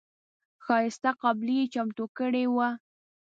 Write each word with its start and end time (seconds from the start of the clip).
ښایسته 0.65 1.11
قابلي 1.21 1.55
یې 1.61 1.65
چمتو 1.73 2.05
کړې 2.17 2.45
وه. 2.55 2.69